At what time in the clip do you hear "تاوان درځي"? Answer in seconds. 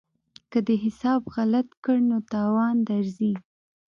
2.33-3.33